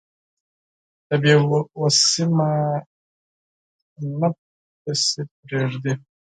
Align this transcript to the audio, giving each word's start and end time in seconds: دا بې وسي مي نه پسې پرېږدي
دا 1.07 1.15
بې 1.21 1.33
وسي 1.79 2.23
مي 2.35 2.51
نه 4.19 4.29
پسې 4.81 5.21
پرېږدي 5.41 5.93